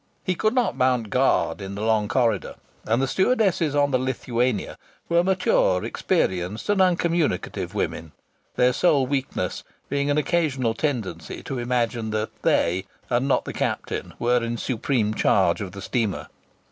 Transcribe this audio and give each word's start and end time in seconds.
He 0.23 0.33
could 0.33 0.55
not 0.55 0.75
mount 0.75 1.11
guard 1.11 1.61
in 1.61 1.75
the 1.75 1.83
long 1.83 2.07
corridor; 2.07 2.55
and 2.87 2.99
the 2.99 3.07
stewardesses 3.07 3.75
on 3.75 3.91
the 3.91 3.99
Lithuania 3.99 4.75
were 5.07 5.23
mature, 5.23 5.83
experienced 5.85 6.67
and 6.69 6.81
uncommunicative 6.81 7.75
women, 7.75 8.11
their 8.55 8.73
sole 8.73 9.05
weakness 9.05 9.63
being 9.89 10.09
an 10.09 10.17
occasional 10.17 10.73
tendency 10.73 11.43
to 11.43 11.59
imagine 11.59 12.09
that 12.09 12.31
they, 12.41 12.85
and 13.11 13.27
not 13.27 13.45
the 13.45 13.53
captain, 13.53 14.15
were 14.17 14.43
in 14.43 14.57
supreme 14.57 15.13
charge 15.13 15.61
of 15.61 15.71
the 15.73 15.83
steamer. 15.83 16.29